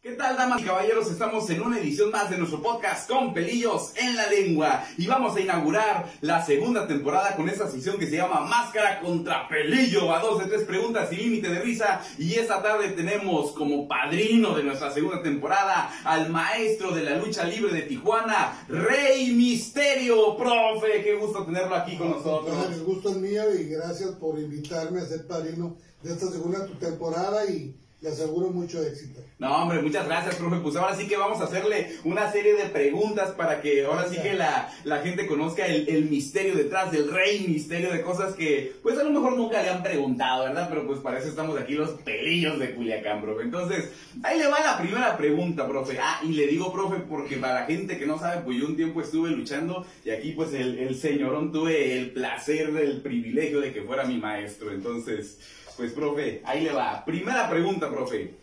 ¿Qué 0.00 0.12
tal, 0.12 0.36
damas 0.36 0.62
y 0.62 0.64
caballeros? 0.64 1.10
Estamos 1.10 1.50
en 1.50 1.60
una 1.60 1.80
edición 1.80 2.12
más 2.12 2.30
de 2.30 2.38
nuestro 2.38 2.62
podcast 2.62 3.10
con 3.10 3.34
pelillos 3.34 3.94
en 3.96 4.14
la 4.14 4.28
lengua 4.28 4.84
y 4.96 5.08
vamos 5.08 5.34
a 5.34 5.40
inaugurar 5.40 6.08
la 6.20 6.46
segunda 6.46 6.86
temporada 6.86 7.34
con 7.34 7.48
esta 7.48 7.68
sesión 7.68 7.98
que 7.98 8.06
se 8.06 8.16
llama 8.16 8.42
Máscara 8.42 9.00
contra 9.00 9.48
Pelillo 9.48 10.14
a 10.14 10.20
dos 10.20 10.38
de 10.38 10.44
tres 10.46 10.62
preguntas 10.62 11.12
y 11.12 11.16
límite 11.16 11.48
de 11.48 11.62
risa 11.62 12.00
y 12.16 12.34
esta 12.34 12.62
tarde 12.62 12.90
tenemos 12.90 13.50
como 13.50 13.88
padrino 13.88 14.54
de 14.54 14.62
nuestra 14.62 14.92
segunda 14.92 15.20
temporada 15.20 15.90
al 16.04 16.30
maestro 16.30 16.94
de 16.94 17.02
la 17.02 17.16
lucha 17.16 17.42
libre 17.42 17.72
de 17.72 17.82
Tijuana, 17.82 18.66
Rey 18.68 19.32
Misterio, 19.34 20.36
profe, 20.36 21.02
qué 21.02 21.16
gusto 21.16 21.44
tenerlo 21.44 21.74
aquí 21.74 21.96
con 21.96 22.10
nosotros. 22.10 22.54
El 22.72 22.84
gusto 22.84 23.10
es 23.10 23.16
mío 23.16 23.52
y 23.52 23.64
gracias 23.64 24.10
por 24.10 24.38
invitarme 24.38 25.00
a 25.00 25.06
ser 25.06 25.26
padrino 25.26 25.76
de 26.04 26.12
esta 26.12 26.30
segunda 26.30 26.64
temporada 26.78 27.50
y 27.50 27.74
le 28.00 28.10
aseguro 28.10 28.50
mucho 28.50 28.80
éxito. 28.82 29.20
No, 29.40 29.62
hombre, 29.62 29.82
muchas 29.82 30.06
gracias, 30.06 30.36
profe. 30.36 30.58
Pues 30.58 30.76
ahora 30.76 30.94
sí 30.94 31.08
que 31.08 31.16
vamos 31.16 31.40
a 31.40 31.44
hacerle 31.44 31.96
una 32.04 32.30
serie 32.30 32.54
de 32.54 32.66
preguntas 32.66 33.30
para 33.32 33.60
que 33.60 33.84
ahora 33.84 34.08
sí 34.08 34.16
que 34.22 34.34
la, 34.34 34.72
la 34.84 34.98
gente 34.98 35.26
conozca 35.26 35.66
el, 35.66 35.88
el, 35.88 36.04
misterio 36.04 36.54
detrás 36.54 36.92
del 36.92 37.10
rey 37.10 37.46
misterio 37.48 37.92
de 37.92 38.02
cosas 38.02 38.34
que, 38.34 38.76
pues 38.82 38.96
a 38.98 39.02
lo 39.02 39.10
mejor 39.10 39.36
nunca 39.36 39.62
le 39.62 39.70
han 39.70 39.82
preguntado, 39.82 40.44
¿verdad? 40.44 40.68
Pero 40.68 40.86
pues 40.86 41.00
para 41.00 41.18
eso 41.18 41.28
estamos 41.28 41.58
aquí 41.58 41.74
los 41.74 41.90
pelillos 42.02 42.58
de 42.60 42.74
Culiacán, 42.74 43.20
profe. 43.20 43.42
Entonces, 43.42 43.90
ahí 44.22 44.38
le 44.38 44.46
va 44.46 44.60
la 44.60 44.78
primera 44.78 45.16
pregunta, 45.16 45.66
profe. 45.66 45.98
Ah, 46.00 46.20
y 46.22 46.34
le 46.34 46.46
digo, 46.46 46.72
profe, 46.72 47.00
porque 47.00 47.36
para 47.36 47.60
la 47.60 47.66
gente 47.66 47.98
que 47.98 48.06
no 48.06 48.18
sabe, 48.18 48.42
pues 48.42 48.58
yo 48.58 48.66
un 48.66 48.76
tiempo 48.76 49.00
estuve 49.00 49.30
luchando 49.30 49.84
y 50.04 50.10
aquí 50.10 50.32
pues 50.32 50.52
el, 50.54 50.78
el 50.78 50.96
señorón 50.96 51.50
tuve 51.50 51.98
el 51.98 52.12
placer, 52.12 52.68
el 52.76 53.00
privilegio 53.00 53.60
de 53.60 53.72
que 53.72 53.82
fuera 53.82 54.04
mi 54.04 54.18
maestro. 54.18 54.70
Entonces... 54.70 55.38
Pues, 55.78 55.92
profe, 55.92 56.42
ahí 56.44 56.64
le 56.64 56.72
va. 56.72 57.04
Primera 57.04 57.48
pregunta, 57.48 57.88
profe. 57.88 58.34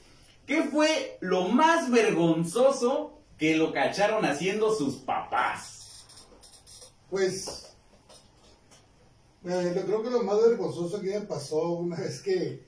¿Qué 0.48 0.64
fue 0.64 1.18
lo 1.20 1.50
más 1.50 1.92
vergonzoso 1.92 3.20
que 3.38 3.58
lo 3.58 3.74
cacharon 3.74 4.24
haciendo 4.24 4.74
sus 4.74 4.96
papás? 4.96 6.06
Pues, 7.10 7.76
yo 9.44 9.86
creo 9.86 10.02
que 10.02 10.12
lo 10.12 10.24
más 10.24 10.42
vergonzoso 10.42 11.02
que 11.02 11.20
me 11.20 11.26
pasó 11.26 11.72
una 11.72 11.98
vez 11.98 12.22
que 12.22 12.64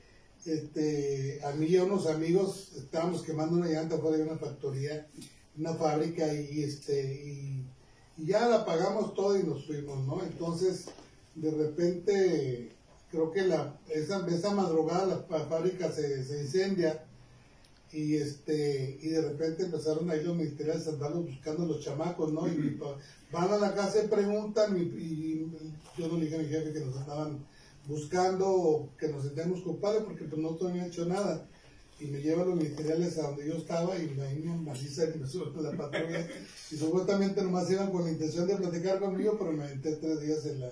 este, 0.45 1.39
a 1.45 1.51
mí 1.51 1.67
y 1.67 1.77
a 1.77 1.85
unos 1.85 2.05
amigos 2.07 2.73
estábamos 2.75 3.23
quemando 3.23 3.55
una 3.55 3.67
llanta 3.67 3.97
fuera 3.97 4.17
de 4.17 4.23
una 4.23 4.37
factoría, 4.37 5.07
una 5.57 5.75
fábrica, 5.75 6.27
y, 6.33 6.63
este, 6.63 7.23
y, 7.23 7.65
y 8.17 8.25
ya 8.25 8.45
la 8.47 8.65
pagamos 8.65 9.13
todo 9.13 9.39
y 9.39 9.43
nos 9.43 9.65
fuimos, 9.65 10.05
¿no? 10.05 10.21
Entonces, 10.23 10.87
de 11.35 11.51
repente 11.51 12.76
creo 13.11 13.31
que 13.31 13.43
la, 13.43 13.79
esa, 13.89 14.25
esa 14.27 14.53
madrugada 14.53 15.25
la, 15.29 15.45
fábrica 15.45 15.91
se, 15.91 16.23
se, 16.23 16.41
incendia 16.41 17.03
y 17.91 18.15
este 18.15 18.99
y 19.01 19.09
de 19.09 19.21
repente 19.21 19.63
empezaron 19.63 20.09
ahí 20.09 20.23
los 20.23 20.35
ministeriales 20.35 20.87
a 20.87 20.91
andarlos 20.91 21.25
buscando 21.25 21.65
los 21.65 21.79
chamacos, 21.79 22.33
¿no? 22.33 22.47
Y 22.47 22.79
van 23.31 23.51
a 23.51 23.57
la 23.57 23.73
casa 23.73 24.03
y 24.03 24.07
preguntan 24.07 24.77
y, 24.77 25.47
yo 25.97 26.07
no 26.07 26.17
le 26.17 26.25
dije 26.25 26.35
a 26.35 26.39
mi 26.39 26.45
jefe 26.45 26.73
que 26.73 26.81
nos 26.81 26.97
andaban 26.97 27.45
buscando 27.87 28.89
que 28.99 29.07
nos 29.07 29.23
sentemos 29.23 29.61
culpables 29.61 30.03
porque 30.03 30.25
pues 30.25 30.41
no 30.41 30.57
había 30.67 30.87
hecho 30.87 31.05
nada. 31.05 31.47
Y 31.99 32.05
me 32.05 32.21
llevan 32.21 32.49
los 32.49 32.57
ministeriales 32.57 33.17
a 33.17 33.29
donde 33.29 33.47
yo 33.47 33.55
estaba 33.55 33.97
y 33.97 34.07
ahí 34.19 34.43
me 34.43 34.55
maciza 34.57 35.05
y 35.05 35.17
me 35.17 35.25
suelto 35.25 35.59
la 35.61 35.75
patrulla. 35.75 36.27
Y 36.69 36.75
supuestamente 36.75 37.41
nomás 37.41 37.71
iban 37.71 37.91
con 37.91 38.03
la 38.03 38.11
intención 38.11 38.45
de 38.45 38.55
platicar 38.55 38.99
conmigo 38.99 39.35
pero 39.39 39.53
me 39.53 39.63
aventé 39.63 39.95
tres 39.95 40.21
días 40.21 40.45
en 40.45 40.59
la 40.59 40.71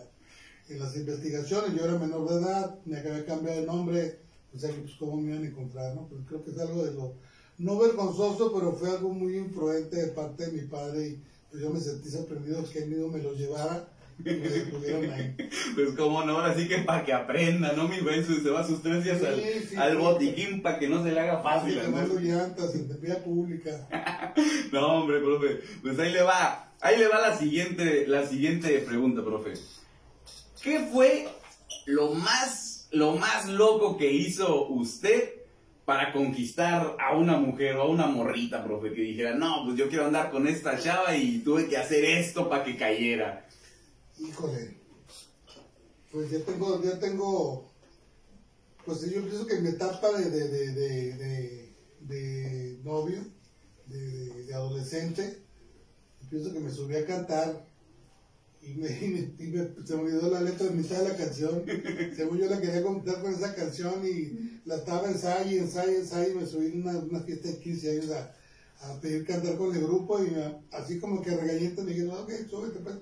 en 0.70 0.80
las 0.80 0.96
investigaciones, 0.96 1.76
yo 1.76 1.86
era 1.86 1.98
menor 1.98 2.28
de 2.30 2.36
edad, 2.42 2.76
me 2.86 2.98
acabé 2.98 3.18
de 3.18 3.26
cambiar 3.26 3.56
de 3.56 3.66
nombre, 3.66 4.20
o 4.56 4.60
sea, 4.60 4.72
pues 4.72 4.94
cómo 4.98 5.18
me 5.18 5.32
iban 5.32 5.44
a 5.44 5.48
encontrar, 5.48 5.96
¿no? 5.96 6.08
Pues 6.08 6.22
creo 6.28 6.44
que 6.44 6.52
es 6.52 6.60
algo 6.60 6.84
de 6.84 6.94
lo, 6.94 7.14
no 7.58 7.78
vergonzoso, 7.78 8.54
pero 8.54 8.74
fue 8.74 8.90
algo 8.90 9.10
muy 9.10 9.38
influente 9.38 9.98
de 9.98 10.08
parte 10.08 10.48
de 10.48 10.52
mi 10.54 10.68
padre 10.68 11.08
y 11.08 11.20
pues 11.52 11.64
yo 11.64 11.70
me 11.70 11.80
sentí 11.80 12.10
sorprendido 12.10 12.64
que 12.72 12.80
él 12.80 12.90
mismo 12.90 13.10
me 13.10 13.22
lo 13.22 13.34
llevara. 13.34 13.88
Ahí. 14.26 15.36
Pues 15.75 15.90
cómo 15.98 16.24
no, 16.24 16.38
ahora 16.38 16.56
sí 16.56 16.70
que 16.70 16.80
para 16.80 17.04
que 17.04 17.12
aprenda, 17.12 17.74
¿no? 17.74 17.90
Mi 17.90 18.00
güey 18.00 18.24
se 18.24 18.50
va 18.50 18.66
sus 18.66 18.81
tres 18.81 19.04
días 19.04 19.22
al, 19.22 19.42
sí, 19.42 19.75
al 19.75 19.98
botiquín 19.98 20.62
para 20.62 20.80
que 20.80 20.88
no 20.88 21.04
se 21.04 21.12
le 21.12 21.20
haga 21.20 21.44
fácil. 21.44 21.74
Sí, 21.74 22.24
llantas 22.24 22.75
en 22.75 23.02
vía 23.02 23.22
pública. 23.22 23.88
no, 24.72 25.02
hombre, 25.02 25.20
profe, 25.20 25.59
pues 25.81 26.00
ahí 26.00 26.14
le 26.14 26.22
va, 26.22 26.72
ahí 26.80 26.98
le 26.98 27.09
va 27.09 27.20
la 27.20 27.38
siguiente, 27.38 28.08
la 28.08 28.25
siguiente 28.25 28.80
pregunta, 28.80 29.22
profe. 29.22 29.54
¿Qué 30.66 30.80
fue 30.92 31.28
lo 31.86 32.16
más, 32.16 32.88
lo 32.90 33.16
más 33.18 33.48
loco 33.48 33.98
que 33.98 34.12
hizo 34.12 34.68
usted 34.70 35.30
para 35.86 36.12
conquistar 36.12 36.98
a 37.00 37.16
una 37.16 37.38
mujer 37.38 37.76
o 37.76 37.84
a 37.84 37.88
una 37.88 38.08
morrita, 38.08 38.64
profe? 38.64 38.92
Que 38.92 39.02
dijera, 39.02 39.36
no, 39.36 39.64
pues 39.64 39.78
yo 39.78 39.88
quiero 39.90 40.08
andar 40.08 40.31
con 40.31 40.48
esta 40.48 40.80
chava 40.80 41.16
y 41.16 41.38
tuve 41.44 41.68
que 41.68 41.78
hacer 41.78 42.04
esto 42.04 42.50
para 42.50 42.64
que 42.64 42.78
cayera. 42.78 43.48
Híjole. 44.18 44.75
Pues 46.12 46.31
ya 46.31 46.40
tengo, 46.40 46.81
ya 46.84 46.98
tengo, 46.98 47.72
pues 48.88 49.02
yo 49.02 49.22
pienso 49.22 49.46
que 49.46 49.58
en 49.58 49.64
mi 49.66 49.70
etapa 49.70 50.14
de, 50.14 50.31
de, 50.31 50.48
de, 50.48 51.14
de, 51.14 51.75
de 52.00 52.80
novio, 52.84 53.20
de, 53.86 54.52
adolescente, 54.52 55.44
pienso 56.28 56.52
que 56.52 56.59
me 56.59 56.72
subí 56.72 56.96
a 56.96 57.06
cantar 57.06 57.68
y, 58.66 58.74
me, 58.74 58.90
y, 58.90 59.48
me, 59.48 59.86
se 59.86 59.96
me 59.96 60.02
olvidó 60.02 60.30
la 60.30 60.42
letra 60.42 60.68
de 60.68 60.76
mitad 60.76 60.98
de 60.98 61.09
la 61.09 61.16
canción. 61.16 61.64
Según 62.16 62.40
yo 62.40 62.50
la 62.50 62.59
quería 62.59 62.81
contar 62.81 63.22
con 63.22 63.34
esa 63.34 63.53
canción 63.53 64.02
y 64.06 64.59
la 64.66 64.78
estaba 64.78 65.08
ensayo, 65.08 65.62
ensayo, 65.62 65.98
ensayo, 65.98 66.31
y 66.31 66.36
me 66.36 66.46
subí 66.46 66.66
en 66.68 66.88
una, 66.88 67.20
fiesta 67.22 67.50
de 67.50 67.59
15 67.59 67.92
años 67.92 68.12
a, 68.12 68.36
a, 68.81 69.00
pedir 69.00 69.25
cantar 69.25 69.56
con 69.58 69.75
el 69.75 69.84
grupo 69.84 70.24
y 70.24 70.34
así 70.72 71.00
como 71.00 71.22
que 71.22 71.38
regañitos 71.38 71.86
me 71.86 71.92
dijeron, 71.92 72.18
ok, 72.18 72.31
súbete 72.50 72.80
pues. 72.80 72.96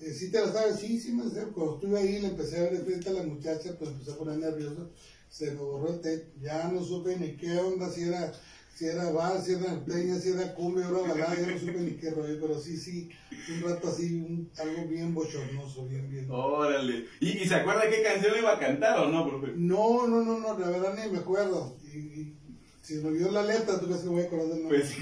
Eh, 0.00 0.12
¿Sí 0.12 0.30
te 0.30 0.40
la 0.40 0.52
sabes? 0.52 0.80
Sí, 0.80 1.00
sí 1.00 1.12
me 1.12 1.30
sé. 1.30 1.42
Cuando 1.54 1.74
estuve 1.76 1.98
ahí 1.98 2.20
le 2.20 2.28
empecé 2.28 2.58
a 2.58 2.62
ver 2.64 2.78
de 2.78 2.84
frente 2.84 3.08
a 3.08 3.12
la 3.12 3.22
muchacha, 3.22 3.76
pues 3.78 3.90
empecé 3.92 4.10
a 4.10 4.16
poner 4.16 4.38
nervioso. 4.38 4.90
Se 5.30 5.52
me 5.52 5.62
borró 5.62 5.94
el 5.94 6.00
té. 6.00 6.32
Ya 6.42 6.68
no 6.68 6.84
supe 6.84 7.16
ni 7.16 7.36
qué 7.36 7.56
onda, 7.58 7.88
si 7.88 8.02
era 8.02 8.32
si 8.74 8.86
era 8.86 9.10
bar, 9.10 9.40
si 9.40 9.52
era 9.52 9.84
peña, 9.84 10.18
si 10.18 10.30
era 10.30 10.54
cumbia, 10.54 10.88
era 10.88 10.98
balada, 10.98 11.34
ya 11.34 11.46
no 11.46 11.58
supe 11.58 11.78
ni 11.78 11.92
qué 11.92 12.10
rollo, 12.10 12.38
pero 12.40 12.58
sí, 12.58 12.76
sí, 12.76 13.10
un 13.50 13.68
rato 13.68 13.88
así, 13.88 14.14
un, 14.14 14.50
algo 14.58 14.88
bien 14.88 15.14
bochornoso, 15.14 15.86
bien, 15.86 16.10
bien. 16.10 16.26
Órale. 16.30 17.06
¿Y, 17.20 17.38
¿Y, 17.38 17.44
se 17.46 17.54
acuerda 17.54 17.88
qué 17.90 18.02
canción 18.02 18.34
iba 18.38 18.54
a 18.54 18.58
cantar 18.58 18.98
o 18.98 19.08
no, 19.08 19.28
profe? 19.28 19.52
No, 19.56 20.06
no, 20.06 20.24
no, 20.24 20.38
no, 20.38 20.58
la 20.58 20.70
verdad 20.70 20.94
ni 20.94 21.12
me 21.12 21.18
acuerdo. 21.18 21.76
Y, 21.92 21.98
y 21.98 22.36
si 22.82 22.94
me 22.94 23.08
olvidó 23.08 23.30
la 23.30 23.44
letra, 23.44 23.78
¿tú 23.78 23.86
crees 23.86 24.00
que 24.00 24.08
voy 24.08 24.22
a 24.22 24.24
acordar 24.24 24.48
del 24.48 24.62
nombre? 24.62 24.82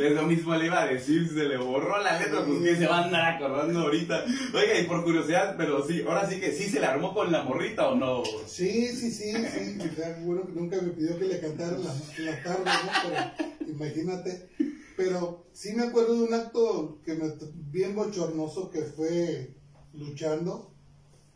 Pues, 0.00 0.12
eso 0.12 0.22
mismo 0.26 0.54
le 0.54 0.66
iba 0.66 0.82
a 0.82 0.86
decir, 0.86 1.28
se 1.28 1.44
le 1.44 1.56
borró 1.56 2.02
la 2.02 2.18
letra, 2.18 2.44
pues 2.44 2.62
que 2.62 2.76
se 2.76 2.86
va 2.86 3.00
a 3.00 3.04
andar 3.04 3.34
acordando 3.34 3.80
ahorita. 3.80 4.24
Oiga, 4.54 4.78
y 4.78 4.84
por 4.84 5.04
curiosidad, 5.04 5.56
pero 5.58 5.86
sí, 5.86 6.02
ahora 6.06 6.28
sí 6.28 6.40
que 6.40 6.52
sí 6.52 6.70
se 6.70 6.80
le 6.80 6.86
armó 6.86 7.12
con 7.12 7.30
la 7.30 7.42
morrita 7.42 7.88
o 7.88 7.94
no. 7.94 8.22
Sí, 8.46 8.88
sí, 8.88 9.10
sí, 9.10 9.32
sí. 9.32 9.78
O 9.78 9.94
sea, 9.94 10.18
bueno, 10.22 10.46
que 10.46 10.52
nunca 10.52 10.80
me 10.80 10.90
pidió 10.90 11.18
que 11.18 11.26
le 11.26 11.40
cantara 11.40 11.76
en 11.76 11.84
la, 11.84 11.94
en 12.16 12.26
la 12.26 12.42
tarde, 12.42 12.64
¿no? 12.64 13.50
Pero 13.58 13.70
imagínate. 13.70 14.48
Pero 14.96 15.46
sí 15.52 15.72
me 15.74 15.84
acuerdo 15.84 16.14
de 16.14 16.22
un 16.22 16.34
acto 16.34 17.00
que 17.04 17.14
me, 17.14 17.32
bien 17.70 17.94
bochornoso 17.94 18.70
que 18.70 18.82
fue 18.82 19.54
luchando. 19.92 20.74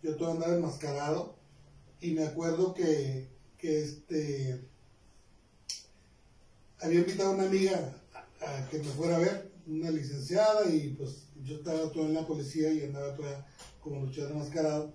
Yo 0.02 0.16
todo 0.16 0.32
andaba 0.32 0.54
enmascarado. 0.54 1.38
Y 2.00 2.12
me 2.12 2.24
acuerdo 2.24 2.74
que, 2.74 3.30
que 3.58 3.82
este 3.82 4.73
había 6.80 7.00
invitado 7.00 7.30
a 7.30 7.34
una 7.34 7.44
amiga 7.44 7.94
a, 8.40 8.68
que 8.68 8.78
me 8.78 8.84
fuera 8.84 9.16
a 9.16 9.20
ver, 9.20 9.50
una 9.66 9.90
licenciada, 9.90 10.68
y 10.70 10.90
pues 10.90 11.26
yo 11.44 11.56
estaba 11.56 11.90
todo 11.90 12.06
en 12.06 12.14
la 12.14 12.26
policía 12.26 12.72
y 12.72 12.82
andaba 12.82 13.14
toda 13.14 13.46
como 13.80 14.00
luchador 14.00 14.34
mascarado. 14.34 14.92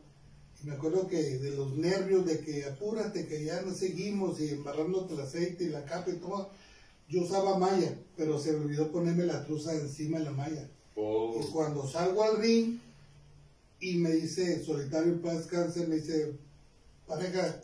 Y 0.61 0.67
me 0.67 0.73
acuerdo 0.73 1.07
que 1.07 1.17
de 1.17 1.51
los 1.51 1.75
nervios, 1.77 2.25
de 2.25 2.39
que 2.41 2.65
apúrate, 2.65 3.27
que 3.27 3.45
ya 3.45 3.61
no 3.61 3.73
seguimos, 3.73 4.39
y 4.39 4.49
embarrándote 4.49 5.13
el 5.13 5.21
aceite 5.21 5.63
y 5.63 5.69
la 5.69 5.85
capa 5.85 6.11
y 6.11 6.17
todo, 6.17 6.51
yo 7.07 7.21
usaba 7.21 7.57
malla, 7.57 7.97
pero 8.15 8.37
se 8.37 8.53
me 8.53 8.65
olvidó 8.65 8.91
ponerme 8.91 9.25
la 9.25 9.43
truza 9.45 9.73
encima 9.73 10.19
de 10.19 10.25
la 10.25 10.31
malla. 10.31 10.69
Oh. 10.95 11.39
Y 11.41 11.51
cuando 11.51 11.87
salgo 11.87 12.23
al 12.23 12.37
ring 12.37 12.79
y 13.79 13.95
me 13.95 14.11
dice, 14.11 14.63
solitario 14.63 15.21
paz 15.21 15.47
cáncer, 15.47 15.87
me 15.87 15.95
dice, 15.95 16.33
pareja, 17.07 17.61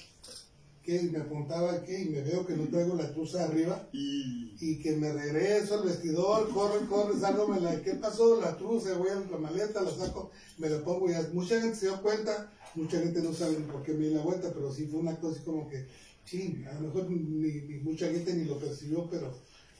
que 0.85 1.01
me 1.11 1.17
apuntaba 1.17 1.73
aquí 1.73 1.95
y 1.95 2.09
me 2.09 2.21
veo 2.21 2.45
que 2.45 2.55
no 2.55 2.67
traigo 2.67 2.95
la 2.95 3.11
truza 3.11 3.43
arriba 3.43 3.89
y, 3.91 4.79
que 4.81 4.95
me 4.95 5.11
regreso 5.11 5.79
al 5.79 5.87
vestidor, 5.87 6.49
corre, 6.53 6.85
corre, 6.87 7.19
sácame 7.19 7.59
la, 7.59 7.81
¿qué 7.81 7.95
pasó? 7.95 8.39
La 8.39 8.55
truza, 8.55 8.95
voy 8.97 9.09
a 9.09 9.15
la 9.15 9.37
maleta, 9.37 9.81
la 9.81 9.89
saco, 9.89 10.29
me 10.59 10.69
la 10.69 10.83
pongo 10.83 11.09
y 11.09 11.13
mucha 11.33 11.59
gente 11.59 11.75
se 11.75 11.87
dio 11.87 12.01
cuenta, 12.01 12.51
mucha 12.75 12.99
gente 12.99 13.21
no 13.21 13.33
sabe 13.33 13.55
por 13.55 13.81
qué 13.81 13.93
me 13.93 14.07
di 14.07 14.13
la 14.13 14.21
vuelta, 14.21 14.51
pero 14.53 14.71
sí 14.71 14.85
fue 14.85 14.99
una 14.99 15.15
cosa 15.19 15.35
así 15.35 15.43
como 15.43 15.67
que, 15.67 15.87
sí, 16.23 16.63
a 16.69 16.73
lo 16.75 16.81
mejor 16.81 17.09
ni, 17.09 17.51
mucha 17.79 18.07
gente 18.07 18.35
ni 18.35 18.45
lo 18.45 18.59
percibió, 18.59 19.09
pero 19.09 19.33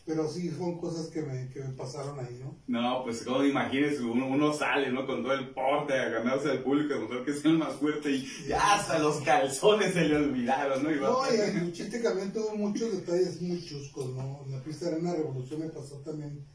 pero 0.05 0.27
sí 0.29 0.49
son 0.51 0.77
cosas 0.79 1.07
que 1.07 1.21
me, 1.23 1.49
que 1.49 1.61
me 1.61 1.69
pasaron 1.73 2.19
ahí, 2.19 2.39
¿no? 2.43 2.55
No, 2.67 3.03
pues 3.03 3.23
como 3.23 3.43
imagínese, 3.43 4.03
uno, 4.03 4.27
uno 4.27 4.53
sale, 4.53 4.91
¿no? 4.91 5.07
Con 5.07 5.23
todo 5.23 5.33
el 5.33 5.49
porte 5.49 5.93
a 5.93 6.09
ganarse 6.09 6.51
al 6.51 6.61
público, 6.63 6.93
a 6.93 6.99
mostrar 6.99 7.25
que 7.25 7.31
es 7.31 7.43
el 7.45 7.57
más 7.57 7.73
fuerte 7.75 8.11
y 8.11 8.27
ya 8.47 8.75
hasta 8.75 8.99
los 8.99 9.17
calzones 9.21 9.93
se 9.93 10.01
le 10.05 10.15
olvidaron, 10.17 10.83
¿no? 10.83 10.91
Y 10.91 10.99
No, 10.99 11.19
y 11.33 11.37
el 11.39 11.73
chiste 11.73 11.99
también 11.99 12.31
tuvo 12.31 12.55
muchos 12.55 12.91
detalles 12.91 13.41
muy 13.41 13.63
chuscos, 13.65 14.13
¿no? 14.15 14.41
En 14.45 14.51
la 14.51 14.63
pista 14.63 14.85
de 14.85 14.91
Arena 14.93 15.13
Revolución 15.15 15.61
me 15.61 15.69
pasó 15.69 15.95
también 15.97 16.45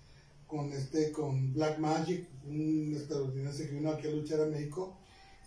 con 0.47 0.73
este, 0.73 1.11
con 1.13 1.53
Black 1.53 1.79
Magic, 1.79 2.29
un 2.47 2.93
estadounidense 2.97 3.69
que 3.69 3.75
vino 3.75 3.91
aquí 3.91 4.09
a 4.09 4.11
luchar 4.13 4.41
a 4.43 4.47
México, 4.47 4.97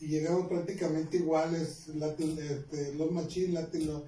y 0.01 0.07
llegamos 0.07 0.47
prácticamente 0.47 1.17
iguales, 1.17 1.87
Latin, 1.95 2.37
este, 2.39 2.93
Los 2.95 3.11
Machine, 3.11 3.53
Latin, 3.53 3.87
Lo- 3.87 4.05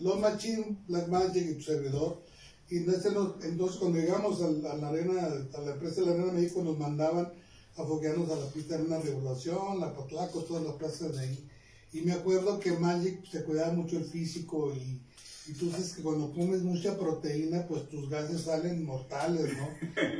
Los 0.00 0.18
Machine, 0.20 0.76
Black 0.88 1.08
Magic 1.08 1.50
y 1.50 1.54
tu 1.54 1.62
servidor. 1.62 2.22
Y 2.70 2.78
entonces, 2.78 3.12
entonces 3.42 3.76
cuando 3.78 3.98
llegamos 3.98 4.40
a, 4.42 4.50
la 4.50 4.88
arena, 4.88 5.28
a 5.54 5.60
la 5.60 5.72
empresa 5.72 6.00
de 6.00 6.06
la 6.06 6.12
Arena 6.12 6.32
México, 6.32 6.62
nos 6.62 6.78
mandaban 6.78 7.32
a 7.76 7.84
foguearnos 7.84 8.30
a 8.30 8.36
la 8.36 8.46
pista 8.46 8.76
de 8.76 8.82
Arena 8.82 9.00
Revolución, 9.00 9.80
la 9.80 9.94
Patlaco, 9.94 10.44
todas 10.44 10.64
las 10.64 10.74
plazas 10.74 11.16
de 11.16 11.20
ahí. 11.20 11.48
Y 11.92 12.00
me 12.00 12.12
acuerdo 12.12 12.58
que 12.58 12.72
Magic 12.72 13.24
se 13.30 13.44
cuidaba 13.44 13.72
mucho 13.72 13.98
el 13.98 14.04
físico 14.04 14.72
y, 14.74 15.00
y 15.46 15.52
tú 15.52 15.70
sabes 15.70 15.92
que 15.92 16.02
cuando 16.02 16.32
comes 16.32 16.62
mucha 16.62 16.98
proteína, 16.98 17.66
pues 17.66 17.88
tus 17.88 18.08
gases 18.08 18.42
salen 18.42 18.84
mortales, 18.84 19.52
¿no? 19.56 19.68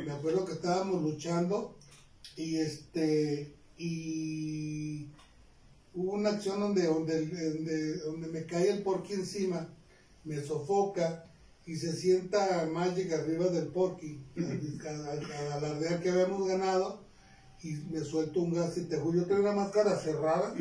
me 0.04 0.12
acuerdo 0.12 0.44
que 0.44 0.52
estábamos 0.52 1.02
luchando 1.02 1.74
y 2.36 2.56
este 2.56 3.54
y 3.76 5.06
hubo 5.94 6.12
una 6.12 6.30
acción 6.30 6.60
donde 6.60 6.86
donde, 6.86 7.98
donde, 7.98 8.28
me 8.28 8.44
cae 8.44 8.70
el 8.70 8.82
porqui 8.82 9.14
encima, 9.14 9.68
me 10.24 10.42
sofoca 10.42 11.26
y 11.66 11.76
se 11.76 11.92
sienta 11.92 12.68
Magic 12.72 13.10
arriba 13.12 13.46
del 13.48 13.68
porqui 13.68 14.20
a, 14.36 14.90
a- 14.90 15.52
a 15.52 15.54
alardear 15.56 16.02
que 16.02 16.10
habíamos 16.10 16.46
ganado 16.46 17.02
y 17.62 17.72
me 17.90 18.00
suelto 18.00 18.40
un 18.42 18.52
gas 18.52 18.76
y 18.76 18.82
te 18.84 18.96
juro, 18.98 19.20
yo 19.20 19.24
tenía 19.24 19.40
una 19.40 19.52
máscara 19.52 19.96
cerrada 19.98 20.54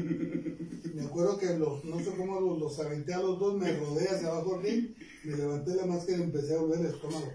me 0.94 1.02
acuerdo 1.04 1.38
que 1.38 1.58
los, 1.58 1.84
no 1.84 2.00
sé 2.00 2.12
cómo 2.16 2.40
los, 2.40 2.60
los 2.60 2.80
aventé 2.80 3.14
a 3.14 3.20
los 3.20 3.38
dos, 3.40 3.56
me 3.60 3.72
rodé 3.74 4.08
hacia 4.08 4.28
abajo 4.28 4.60
ring, 4.60 4.94
me 5.26 5.36
levanté 5.36 5.76
la 5.76 5.86
máscara 5.86 6.20
y 6.20 6.22
empecé 6.24 6.56
a 6.56 6.60
volver 6.62 6.80
el 6.82 6.86
estómago. 6.88 7.32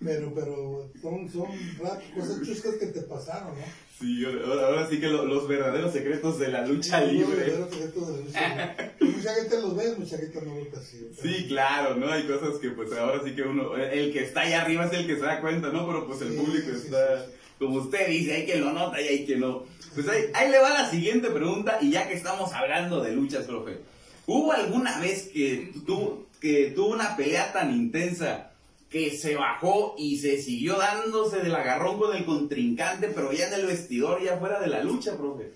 Pero, 0.00 0.34
pero 0.34 0.90
son, 1.00 1.28
son 1.30 1.46
rap- 1.80 2.02
cosas 2.14 2.42
chuscas 2.42 2.74
que 2.76 2.86
te 2.88 3.02
pasaron, 3.02 3.54
¿no? 3.54 3.64
Sí, 4.00 4.24
ahora, 4.24 4.66
ahora 4.66 4.88
sí 4.90 4.98
que 5.00 5.06
lo- 5.08 5.24
los 5.24 5.46
verdaderos 5.46 5.92
secretos 5.92 6.38
de 6.38 6.48
la 6.48 6.66
lucha 6.66 7.00
Los 7.00 7.12
libre. 7.12 7.36
verdaderos 7.36 7.70
secretos 7.70 8.06
de 8.08 8.12
la 8.12 8.20
lucha 8.20 8.48
libre. 8.48 8.92
Mucha 9.00 9.34
gente 9.34 9.60
los 9.60 9.76
ve, 9.76 9.94
mucha 9.96 10.18
gente 10.18 10.40
no 10.42 10.54
lo 10.56 10.68
percibe. 10.68 11.10
Sí, 11.22 11.46
claro, 11.48 11.94
¿no? 11.96 12.10
Hay 12.10 12.24
cosas 12.26 12.58
que 12.60 12.70
pues 12.70 12.92
ahora 12.92 13.20
sí 13.24 13.34
que 13.34 13.42
uno, 13.42 13.76
el 13.76 14.12
que 14.12 14.24
está 14.24 14.40
allá 14.42 14.62
arriba 14.62 14.86
es 14.86 14.92
el 14.92 15.06
que 15.06 15.14
se 15.14 15.22
da 15.22 15.40
cuenta, 15.40 15.68
¿no? 15.70 15.86
Pero 15.86 16.06
pues 16.06 16.20
el 16.22 16.32
Sí, 16.32 16.36
público 16.38 16.68
sí, 16.72 16.86
está, 16.86 17.26
como 17.58 17.76
usted 17.76 18.08
dice, 18.08 18.34
hay 18.34 18.44
quien 18.46 18.60
lo 18.62 18.72
nota 18.72 19.00
y 19.00 19.06
hay 19.08 19.24
quien 19.26 19.40
no. 19.40 19.64
Pues 19.94 20.08
ahí, 20.08 20.24
ahí 20.34 20.50
le 20.50 20.58
va 20.58 20.70
la 20.70 20.90
siguiente 20.90 21.30
pregunta 21.30 21.78
y 21.80 21.92
ya 21.92 22.08
que 22.08 22.14
estamos 22.14 22.52
hablando 22.52 23.00
de 23.02 23.12
luchas, 23.12 23.44
profe. 23.44 23.78
¿Hubo 24.26 24.52
alguna 24.52 24.98
vez 25.00 25.28
que, 25.32 25.70
tú, 25.86 26.26
que 26.40 26.72
tuvo 26.74 26.88
una 26.88 27.16
pelea 27.16 27.52
tan 27.52 27.72
intensa 27.72 28.50
que 28.94 29.18
se 29.18 29.34
bajó 29.34 29.96
y 29.98 30.18
se 30.18 30.40
siguió 30.40 30.78
dándose 30.78 31.38
del 31.38 31.52
agarrón 31.52 31.98
con 31.98 32.14
el 32.14 32.24
contrincante, 32.24 33.08
pero 33.08 33.32
ya 33.32 33.48
en 33.48 33.54
el 33.54 33.66
vestidor, 33.66 34.22
ya 34.22 34.38
fuera 34.38 34.60
de 34.60 34.68
la 34.68 34.84
lucha, 34.84 35.16
profe? 35.16 35.50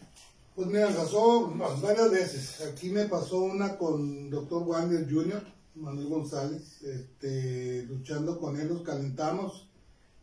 Pues 0.57 0.67
mira, 0.67 0.89
pasó 0.89 1.49
varias 1.81 2.11
veces. 2.11 2.61
Aquí 2.63 2.91
me 2.91 3.05
pasó 3.05 3.39
una 3.39 3.79
con 3.79 4.29
Dr. 4.29 4.65
Wander 4.65 5.09
Jr., 5.09 5.41
Manuel 5.77 6.09
González, 6.09 6.83
este, 6.83 7.85
luchando 7.85 8.41
con 8.41 8.59
él, 8.59 8.71
nos 8.71 8.83
calentamos, 8.83 9.69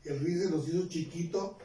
el 0.04 0.20
se 0.20 0.50
nos 0.50 0.68
hizo 0.68 0.90
chiquito, 0.90 1.58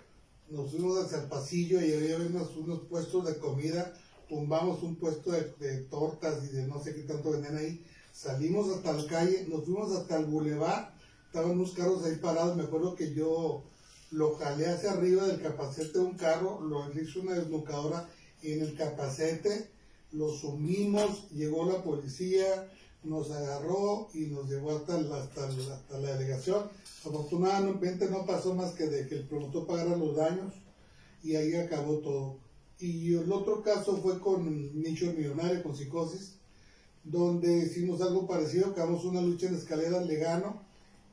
nos 0.50 0.70
fuimos 0.70 1.05
hacia 1.05 1.23
el 1.23 1.29
pasillo 1.29 1.85
y 1.85 1.93
había 1.93 2.19
unos, 2.19 2.56
unos 2.58 2.82
puestos 2.82 3.26
de 3.26 3.37
comida, 3.38 3.93
tumbamos 4.29 4.85
un 4.85 4.94
puesto 4.94 5.32
de, 5.32 5.52
de 5.58 5.79
tortas 5.79 6.44
y 6.44 6.55
de 6.55 6.69
no 6.69 6.81
sé 6.81 6.94
qué 6.94 7.02
tanto 7.02 7.32
venden 7.32 7.56
ahí, 7.56 7.85
salimos 8.12 8.69
hasta 8.73 8.93
la 8.93 9.05
calle, 9.08 9.47
nos 9.49 9.64
fuimos 9.64 9.91
hasta 9.97 10.17
el 10.17 10.26
bulevar, 10.26 11.00
estaban 11.31 11.53
unos 11.53 11.73
carros 11.75 12.05
ahí 12.05 12.17
parados, 12.17 12.56
me 12.56 12.65
acuerdo 12.65 12.97
que 12.97 13.15
yo 13.15 13.62
lo 14.11 14.35
jalé 14.35 14.67
hacia 14.67 14.91
arriba 14.91 15.29
del 15.29 15.41
capacete 15.41 16.00
de 16.00 16.05
un 16.05 16.17
carro, 16.17 16.61
lo 16.61 16.91
hice 16.93 17.21
una 17.21 17.35
desnucadora 17.35 18.09
en 18.43 18.62
el 18.62 18.75
capacete, 18.75 19.71
lo 20.11 20.29
sumimos, 20.29 21.31
llegó 21.31 21.65
la 21.71 21.85
policía, 21.85 22.69
nos 23.05 23.31
agarró 23.31 24.09
y 24.12 24.27
nos 24.27 24.50
llevó 24.50 24.73
hasta, 24.77 24.99
la- 25.00 26.00
delegación. 26.00 26.65
Afortunadamente 27.06 28.11
no 28.11 28.26
pasó 28.26 28.53
más 28.56 28.73
que 28.73 28.88
de 28.88 29.06
que 29.06 29.15
el 29.15 29.29
promotor 29.29 29.69
pagara 29.69 29.97
los 29.97 30.17
daños 30.17 30.53
y 31.23 31.37
ahí 31.37 31.55
acabó 31.55 31.99
todo. 31.99 32.38
Y 32.81 33.15
el 33.15 33.31
otro 33.31 33.62
caso 33.62 33.99
fue 33.99 34.19
con 34.19 34.83
Nicho 34.83 35.12
Millonario, 35.12 35.62
con 35.62 35.76
Psicosis, 35.76 36.33
donde 37.05 37.59
hicimos 37.67 38.00
algo 38.03 38.26
parecido, 38.26 38.67
acabamos 38.71 39.05
una 39.05 39.23
lucha 39.23 39.47
en 39.47 39.55
escaleras, 39.55 40.05
le 40.06 40.17
gano, 40.17 40.69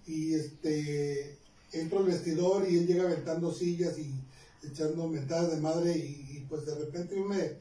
y 0.08 0.34
este, 0.34 1.38
entro 1.74 2.00
al 2.00 2.06
vestidor 2.06 2.70
y 2.70 2.78
él 2.78 2.88
llega 2.88 3.04
aventando 3.04 3.52
sillas 3.54 3.98
y 4.00 4.14
echando 4.66 5.08
mentadas 5.08 5.52
de 5.56 5.62
madre 5.62 5.96
y, 5.98 6.46
pues 6.50 6.66
de 6.66 6.76
repente 6.76 7.16
yo 7.16 7.26
me 7.26 7.58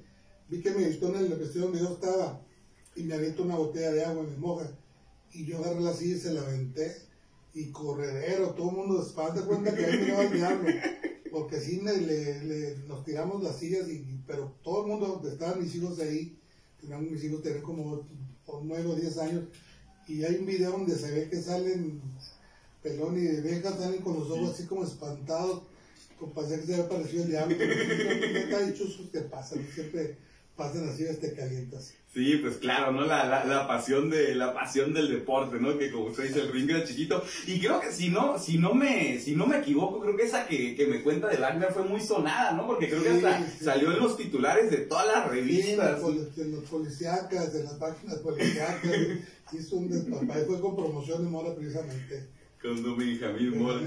vi 0.48 0.60
que 0.62 0.70
me 0.70 0.88
gritó 0.88 1.08
en 1.08 1.16
el 1.16 1.34
vestidor 1.34 1.68
donde 1.72 1.80
yo 1.80 1.94
estaba 1.94 2.40
y 2.94 3.02
me 3.02 3.14
aviento 3.14 3.42
una 3.42 3.56
botella 3.56 3.90
de 3.92 4.04
agua 4.04 4.24
y 4.24 4.30
me 4.30 4.36
moja. 4.38 4.70
Y 5.32 5.44
yo 5.44 5.58
agarré 5.58 5.80
la 5.80 5.92
silla 5.92 6.16
y 6.16 6.20
se 6.20 6.32
la 6.32 6.42
aventé. 6.42 6.94
Y 7.52 7.70
corredero, 7.70 8.50
todo 8.50 8.70
el 8.70 8.76
mundo 8.76 9.02
espanta 9.02 9.42
cuenta 9.44 9.74
que 9.74 9.84
ahí 9.84 9.98
me 9.98 10.08
iba 10.08 10.22
el 10.22 10.32
diablo 10.32 10.70
porque 11.32 11.60
sí 11.60 11.80
le- 11.82 12.44
le- 12.44 12.76
nos 12.86 13.04
tiramos 13.04 13.42
las 13.42 13.58
sillas 13.58 13.88
y 13.88 14.04
pero 14.26 14.54
todo 14.62 14.82
el 14.84 14.88
mundo 14.92 15.22
estaban 15.30 15.60
mis 15.62 15.74
hijos 15.74 15.98
ahí 16.00 16.38
tenían 16.80 17.10
mis 17.10 17.22
hijos 17.24 17.42
tenían 17.42 17.62
como 17.62 18.06
9 18.62 18.88
o 18.88 18.94
10 18.94 19.18
años 19.18 19.44
y 20.08 20.22
hay 20.24 20.36
un 20.36 20.46
video 20.46 20.70
donde 20.72 20.94
se 20.96 21.10
ve 21.10 21.28
que 21.28 21.42
salen 21.42 22.00
pelón 22.86 23.16
y 23.18 23.22
de 23.22 23.40
vieja 23.40 23.72
salen 23.76 24.00
con 24.00 24.14
los 24.18 24.30
ojos 24.30 24.54
así 24.54 24.64
como 24.66 24.84
espantados, 24.84 25.62
como 26.18 26.32
parecía 26.32 26.60
que 26.60 26.66
se 26.66 26.74
había 26.74 26.88
parecido 26.88 27.22
el 27.24 27.30
diablo. 27.30 27.56
Neta 27.56 28.58
hay 28.58 28.74
chuscos 28.74 29.06
que 29.12 29.20
pasan, 29.20 29.66
siempre 29.74 30.16
pasan 30.56 30.88
así, 30.88 31.04
te 31.20 31.34
calientas. 31.34 31.92
Sí, 32.14 32.36
pues 32.36 32.56
claro, 32.56 32.92
¿no? 32.92 33.04
La, 33.04 33.26
la, 33.26 33.44
la 33.44 33.68
pasión 33.68 34.08
de, 34.08 34.34
la 34.34 34.54
pasión 34.54 34.94
del 34.94 35.10
deporte, 35.10 35.58
¿no? 35.60 35.76
Que 35.76 35.90
como 35.90 36.06
usted 36.06 36.28
dice, 36.28 36.40
el 36.40 36.50
ring 36.50 36.70
era 36.70 36.82
chiquito. 36.82 37.22
Y 37.46 37.58
creo 37.60 37.78
que 37.78 37.92
si 37.92 38.08
no, 38.08 38.38
si 38.38 38.56
no 38.56 38.72
me, 38.72 39.18
si 39.20 39.34
no 39.36 39.46
me 39.46 39.58
equivoco, 39.58 40.00
creo 40.00 40.16
que 40.16 40.22
esa 40.22 40.46
que, 40.46 40.74
que 40.74 40.86
me 40.86 41.02
cuenta 41.02 41.28
de 41.28 41.36
Wagner 41.36 41.72
fue 41.74 41.82
muy 41.84 42.00
sonada, 42.00 42.52
¿no? 42.52 42.66
Porque 42.66 42.88
creo 42.88 43.02
que 43.02 43.10
hasta 43.10 43.50
sí. 43.50 43.64
salió 43.66 43.92
en 43.92 43.98
los 43.98 44.16
titulares 44.16 44.70
de 44.70 44.78
todas 44.78 45.06
las 45.08 45.28
revistas. 45.28 46.00
poli- 46.00 46.26
en 46.38 46.52
los 46.52 46.64
policíacas, 46.64 47.54
en 47.54 47.64
las 47.64 47.74
páginas 47.74 48.16
policíacas, 48.20 48.92
hizo 49.52 49.76
un 49.76 49.90
despapá, 49.90 50.40
y 50.40 50.44
fue 50.46 50.58
con 50.58 50.74
promoción 50.74 51.22
de 51.22 51.28
Mora 51.30 51.54
precisamente. 51.54 52.28
Con 52.66 52.82
Don 52.82 52.96
Benjamín 52.98 53.62
Mora. 53.62 53.80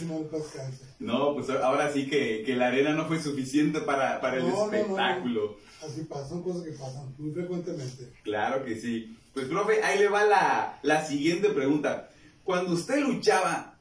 No, 1.00 1.34
pues 1.34 1.50
ahora 1.50 1.92
sí 1.92 2.08
que, 2.08 2.44
que 2.46 2.56
la 2.56 2.68
arena 2.68 2.94
no 2.94 3.06
fue 3.08 3.20
suficiente 3.22 3.82
para, 3.82 4.22
para 4.22 4.38
el 4.38 4.44
No, 4.44 4.50
no, 4.50 4.56
no, 4.56 4.72
no. 4.72 4.78
espectáculo. 4.78 5.58
Así 5.86 6.04
pasa, 6.06 6.30
son 6.30 6.44
cosas 6.44 6.64
que 6.64 6.72
pasan 6.72 7.14
muy 7.18 7.32
frecuentemente. 7.32 8.14
Claro 8.24 8.64
que 8.64 8.76
sí. 8.80 9.18
Pues, 9.34 9.48
profe, 9.48 9.84
ahí 9.84 10.00
le 10.00 10.08
va 10.08 10.24
la, 10.26 10.80
la 10.82 11.06
siguiente 11.06 11.50
pregunta. 11.50 12.10
Cuando 12.44 12.72
usted 12.74 13.00
luchaba, 13.02 13.78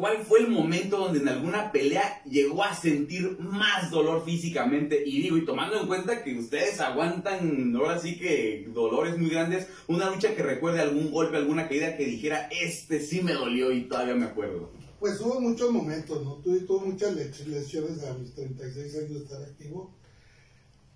¿cuál 0.00 0.24
fue 0.24 0.38
el 0.40 0.48
momento 0.48 0.96
donde 0.96 1.18
en 1.20 1.28
alguna 1.28 1.70
pelea 1.72 2.22
llegó 2.24 2.64
a 2.64 2.74
sentir 2.74 3.36
más 3.38 3.90
dolor 3.90 4.24
físicamente? 4.24 5.02
Y 5.06 5.20
digo, 5.20 5.36
y 5.36 5.44
tomando 5.44 5.78
en 5.78 5.86
cuenta 5.86 6.24
que 6.24 6.38
ustedes 6.38 6.80
aguantan, 6.80 7.76
ahora 7.76 7.98
sí 7.98 8.18
que 8.18 8.66
dolores 8.72 9.18
muy 9.18 9.28
grandes, 9.28 9.66
una 9.88 10.08
lucha 10.08 10.34
que 10.34 10.42
recuerde 10.42 10.80
algún 10.80 11.10
golpe, 11.10 11.36
alguna 11.36 11.68
caída 11.68 11.98
que 11.98 12.06
dijera, 12.06 12.48
este 12.50 13.00
sí 13.00 13.20
me 13.22 13.34
dolió 13.34 13.72
y 13.72 13.82
todavía 13.82 14.14
me 14.14 14.24
acuerdo. 14.24 14.70
Pues 14.98 15.20
hubo 15.20 15.38
muchos 15.38 15.70
momentos, 15.70 16.24
¿no? 16.24 16.36
Tuve, 16.36 16.60
muchas 16.86 17.14
le- 17.14 17.30
lesiones 17.48 18.02
a 18.04 18.14
mis 18.14 18.34
36 18.34 18.96
años 18.96 19.10
de 19.10 19.18
estar 19.18 19.42
activo. 19.42 19.94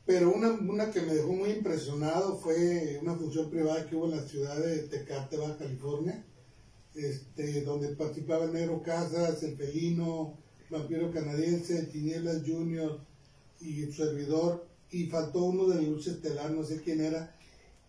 Pero 0.06 0.32
una, 0.32 0.50
una 0.50 0.90
que 0.90 1.02
me 1.02 1.14
dejó 1.14 1.32
muy 1.32 1.50
impresionado 1.50 2.38
fue 2.38 2.98
una 3.02 3.14
función 3.16 3.50
privada 3.50 3.86
que 3.86 3.96
hubo 3.96 4.06
en 4.06 4.16
la 4.16 4.22
ciudad 4.22 4.56
de 4.58 4.80
Tecate, 4.88 5.36
Baja 5.36 5.58
California, 5.58 6.24
este, 6.94 7.62
donde 7.62 7.88
participaba 7.88 8.46
Negro 8.46 8.82
Casas, 8.82 9.42
El 9.42 9.56
Felino, 9.56 10.36
Vampiro 10.70 11.10
Canadiense, 11.10 11.84
Tinieblas 11.84 12.42
Junior 12.46 13.00
y 13.60 13.84
su 13.86 13.92
servidor. 13.92 14.66
Y 14.90 15.06
faltó 15.06 15.44
uno 15.44 15.66
de 15.66 15.76
la 15.76 15.82
lucha 15.82 16.12
estelar, 16.12 16.50
no 16.52 16.62
sé 16.62 16.80
quién 16.80 17.00
era. 17.00 17.34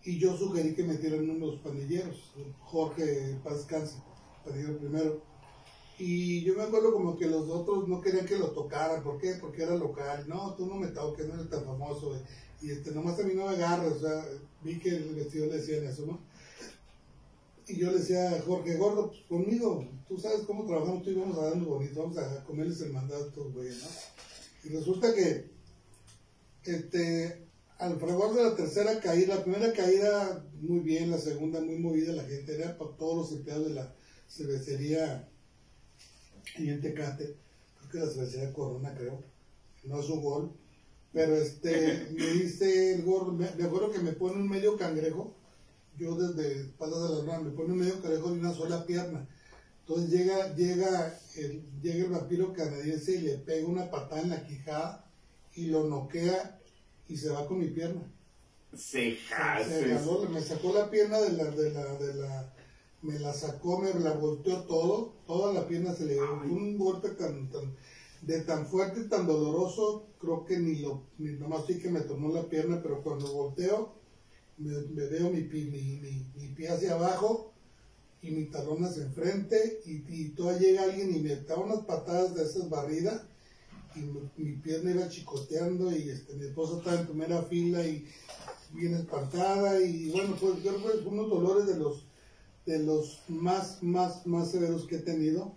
Y 0.03 0.19
yo 0.19 0.37
sugerí 0.37 0.73
que 0.73 0.83
metieran 0.83 1.29
unos 1.29 1.59
pandilleros, 1.61 2.31
Jorge 2.61 3.37
Paz 3.43 3.57
Descanse, 3.57 3.95
pandillero 4.43 4.77
primero. 4.77 5.21
Y 5.97 6.43
yo 6.43 6.55
me 6.55 6.63
acuerdo 6.63 6.93
como 6.93 7.17
que 7.17 7.27
los 7.27 7.49
otros 7.49 7.87
no 7.87 8.01
querían 8.01 8.25
que 8.25 8.37
lo 8.37 8.51
tocaran. 8.51 9.03
¿Por 9.03 9.17
qué? 9.19 9.35
Porque 9.39 9.63
era 9.63 9.75
local. 9.75 10.25
No, 10.27 10.53
tú 10.55 10.65
no 10.65 10.75
me 10.75 10.87
toques, 10.87 11.27
no 11.27 11.35
eres 11.35 11.49
tan 11.49 11.63
famoso. 11.63 12.19
Y 12.61 12.71
este, 12.71 12.91
nomás 12.91 13.19
a 13.19 13.23
mí 13.23 13.33
no 13.33 13.45
me 13.45 13.55
agarras. 13.55 13.93
O 13.93 13.99
sea, 13.99 14.25
vi 14.61 14.77
que 14.77 14.89
el 14.89 15.15
vestido 15.15 15.45
le 15.45 15.57
decían 15.57 15.85
eso, 15.85 16.05
¿no? 16.05 16.19
Y 17.67 17.77
yo 17.77 17.91
le 17.91 17.99
decía 17.99 18.29
a 18.29 18.41
Jorge, 18.41 18.77
gordo, 18.77 19.09
pues 19.09 19.21
conmigo, 19.27 19.87
tú 20.07 20.17
sabes 20.17 20.41
cómo 20.41 20.65
trabajamos 20.65 21.03
tú 21.03 21.09
y 21.09 21.15
vamos 21.15 21.37
a 21.37 21.45
darnos 21.49 21.67
bonito, 21.67 22.01
vamos 22.01 22.17
a 22.17 22.43
comerles 22.43 22.81
el 22.81 22.93
mandato, 22.93 23.51
güey, 23.51 23.69
¿no? 23.69 23.87
Y 24.63 24.69
resulta 24.69 25.13
que, 25.13 25.49
este, 26.63 27.45
al 27.77 27.99
fragor 27.99 28.35
de 28.35 28.43
la 28.43 28.55
tercera 28.55 28.99
caída, 28.99 29.35
la 29.35 29.43
primera 29.43 29.73
caída 29.73 30.45
muy 30.61 30.79
bien, 30.79 31.11
la 31.11 31.17
segunda 31.17 31.59
muy 31.59 31.77
movida, 31.77 32.13
la 32.13 32.23
gente 32.23 32.55
era 32.55 32.77
para 32.77 32.91
todos 32.97 33.17
los 33.17 33.31
empleados 33.37 33.67
de 33.67 33.73
la 33.73 33.95
cervecería 34.27 35.29
y 36.57 36.69
en 36.69 36.81
Tecate, 36.81 37.35
creo 37.77 37.91
que 37.91 37.97
la 37.99 38.13
cervecería 38.13 38.53
Corona, 38.53 38.93
creo, 38.95 39.23
no 39.83 39.99
es 39.99 40.09
un 40.09 40.21
gol, 40.21 40.51
pero 41.11 41.35
este, 41.35 42.07
me 42.11 42.27
dice 42.27 42.95
el 42.95 43.03
gordo, 43.03 43.33
me, 43.33 43.45
acuerdo 43.45 43.91
que 43.91 43.99
me 43.99 44.13
pone 44.13 44.35
un 44.35 44.49
medio 44.49 44.77
cangrejo, 44.77 45.33
yo 45.97 46.15
desde 46.15 46.65
patas 46.77 47.09
de 47.09 47.15
la 47.15 47.31
rama, 47.31 47.49
me 47.49 47.51
pone 47.51 47.73
un 47.73 47.79
medio 47.79 48.01
cangrejo 48.01 48.31
de 48.31 48.39
una 48.39 48.53
sola 48.53 48.85
pierna, 48.85 49.27
entonces 49.79 50.09
llega, 50.09 50.55
llega, 50.55 51.19
el, 51.35 51.63
llega 51.81 52.05
el 52.05 52.11
vampiro 52.11 52.53
canadiense 52.53 53.15
y 53.15 53.21
le 53.21 53.37
pega 53.37 53.67
una 53.67 53.89
patada 53.91 54.21
en 54.21 54.29
la 54.31 54.43
quijada 54.45 55.11
y 55.53 55.67
lo 55.67 55.83
noquea 55.85 56.59
y 57.07 57.17
se 57.17 57.29
va 57.29 57.47
con 57.47 57.59
mi 57.59 57.67
pierna. 57.67 58.01
Se, 58.75 59.17
se 59.69 60.27
me 60.29 60.41
sacó 60.41 60.73
la 60.73 60.89
pierna 60.89 61.19
de 61.21 61.33
la, 61.33 61.45
de 61.51 61.71
la, 61.71 61.95
de 61.95 62.13
la, 62.15 62.53
me 63.03 63.19
la 63.19 63.31
sacó, 63.33 63.79
me 63.79 63.93
la 63.93 64.13
volteó 64.13 64.63
todo, 64.63 65.13
toda 65.27 65.53
la 65.53 65.67
pierna 65.67 65.93
se 65.93 66.05
le 66.05 66.13
dio 66.13 66.33
un 66.43 66.77
golpe 66.77 67.09
tan, 67.09 67.49
tan, 67.51 67.75
de 68.23 68.41
tan 68.41 68.65
fuerte 68.65 69.01
y 69.01 69.07
tan 69.07 69.27
doloroso, 69.27 70.07
creo 70.19 70.43
que 70.45 70.57
ni 70.57 70.77
lo, 70.77 71.03
ni 71.19 71.33
nomás 71.33 71.65
sí 71.67 71.77
que 71.79 71.89
me 71.89 72.01
tomó 72.01 72.33
la 72.33 72.49
pierna, 72.49 72.81
pero 72.81 73.03
cuando 73.03 73.31
volteo, 73.31 73.93
me, 74.57 75.05
veo 75.07 75.29
mi, 75.29 75.41
mi, 75.41 75.65
mi, 75.65 76.25
mi, 76.35 76.47
pie 76.55 76.69
hacia 76.69 76.93
abajo 76.93 77.53
y 78.21 78.31
mi 78.31 78.45
talón 78.45 78.83
hacia 78.85 79.03
enfrente 79.03 79.81
y, 79.85 80.03
y 80.07 80.29
todavía 80.29 80.69
llega 80.69 80.83
alguien 80.83 81.15
y 81.15 81.19
me 81.19 81.35
da 81.35 81.57
unas 81.57 81.85
patadas 81.85 82.35
de 82.35 82.43
esas 82.43 82.69
barridas 82.69 83.23
y 83.95 84.41
mi, 84.41 84.53
pierna 84.53 84.91
iba 84.91 85.09
chicoteando 85.09 85.91
y 85.91 86.09
este, 86.09 86.33
mi 86.35 86.45
esposa 86.45 86.77
estaba 86.77 86.99
en 86.99 87.07
primera 87.07 87.41
fila 87.43 87.85
y 87.85 88.05
bien 88.73 88.93
espantada 88.93 89.81
y 89.81 90.09
bueno, 90.11 90.35
pues 90.39 90.63
yo 90.63 90.75
que 90.75 91.07
unos 91.07 91.29
dolores 91.29 91.65
de 91.67 91.77
los, 91.77 92.05
de 92.65 92.79
los 92.79 93.21
más, 93.29 93.81
más, 93.83 94.25
más 94.27 94.51
severos 94.51 94.85
que 94.85 94.97
he 94.97 94.99
tenido. 94.99 95.53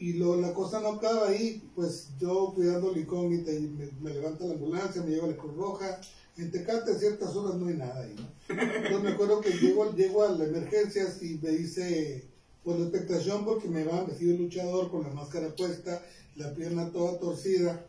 Y 0.00 0.12
lo, 0.12 0.36
la 0.36 0.54
cosa 0.54 0.78
no 0.80 0.90
acaba 0.90 1.28
ahí, 1.28 1.68
pues 1.74 2.10
yo 2.20 2.52
cuidando 2.54 2.96
incógnita 2.96 3.52
y 3.52 3.62
me, 3.62 3.90
me 4.00 4.14
levanta 4.14 4.44
la 4.44 4.54
ambulancia, 4.54 5.02
me 5.02 5.10
lleva 5.10 5.26
la 5.26 5.36
Cruz 5.36 5.56
Roja. 5.56 6.00
En 6.38 6.50
Tecate 6.50 6.92
a 6.92 6.98
ciertas 6.98 7.34
horas 7.34 7.56
no 7.56 7.66
hay 7.66 7.74
nada 7.74 8.00
ahí, 8.00 8.14
¿no? 8.16 8.28
Entonces 8.48 9.02
me 9.02 9.10
acuerdo 9.10 9.40
que 9.40 9.50
llego, 9.50 9.92
llego 9.94 10.22
a 10.24 10.30
las 10.30 10.48
emergencias 10.48 11.22
y 11.22 11.38
me 11.42 11.50
dice, 11.50 12.24
pues 12.62 12.78
la 12.78 12.86
expectación 12.86 13.44
porque 13.44 13.68
me 13.68 13.84
va 13.84 14.04
vestido 14.04 14.38
luchador 14.38 14.90
con 14.90 15.02
la 15.02 15.10
máscara 15.10 15.54
puesta 15.54 16.00
la 16.38 16.54
pierna 16.54 16.90
toda 16.90 17.18
torcida. 17.18 17.84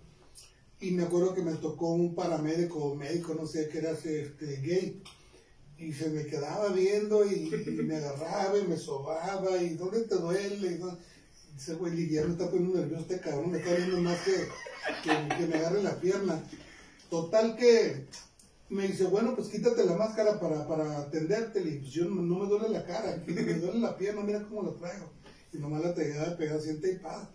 Y 0.82 0.92
me 0.92 1.04
acuerdo 1.04 1.34
que 1.34 1.42
me 1.42 1.54
tocó 1.54 1.90
un 1.92 2.16
paramédico 2.16 2.96
médico, 2.96 3.36
no 3.36 3.46
sé 3.46 3.70
qué 3.70 3.80
era, 3.80 3.92
este, 3.92 4.62
gay. 4.62 5.02
Y 5.78 5.94
se 5.94 6.10
me 6.10 6.26
quedaba 6.26 6.70
viendo 6.70 7.26
y, 7.26 7.50
me 7.84 7.98
agarraba 7.98 8.58
y 8.58 8.68
me 8.68 8.78
sobaba 8.78 9.62
y 9.62 9.76
¿dónde 9.76 10.02
te 10.02 10.16
duele? 10.16 10.72
Y 10.72 11.54
dice, 11.54 11.76
güey, 11.76 11.96
Lidia 11.96 12.22
está 12.22 12.50
poniendo 12.50 12.80
nervioso 12.80 13.02
este 13.02 13.20
cabrón, 13.20 13.52
me 13.52 13.60
está 13.60 13.76
viendo 13.76 14.02
más 14.02 14.18
que, 14.22 14.34
que, 15.04 15.48
me 15.48 15.56
agarre 15.56 15.84
la 15.84 16.00
pierna. 16.00 16.44
Total 17.10 17.56
que 17.56 18.06
me 18.70 18.88
dice, 18.88 19.06
bueno, 19.06 19.36
pues 19.36 19.50
quítate 19.50 19.84
la 19.84 19.96
máscara 19.96 20.40
para, 20.40 20.68
para 20.68 21.00
atenderte. 21.00 21.60
Y 21.62 21.80
pues 21.80 21.92
yo 21.92 22.06
no, 22.06 22.22
me 22.22 22.48
duele 22.48 22.70
la 22.70 22.86
cara, 22.86 23.22
me 23.28 23.54
duele 23.56 23.80
la 23.80 23.98
pierna, 23.98 24.22
mira 24.22 24.44
cómo 24.48 24.64
lo 24.64 24.74
traigo. 24.74 25.12
Y 25.52 25.58
nomás 25.58 25.84
la 25.84 25.96
pegada, 25.96 26.38
pegada, 26.38 26.62
siente 26.62 26.92
y 26.92 27.00
paz. 27.00 27.28